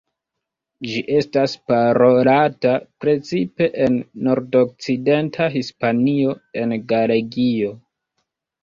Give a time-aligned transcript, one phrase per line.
[0.91, 2.71] Ĝi estas parolata
[3.05, 7.75] precipe en nordokcidenta Hispanio en Galegio.